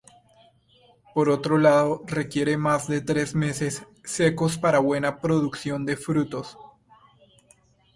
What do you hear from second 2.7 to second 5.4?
de tres meses secos para buena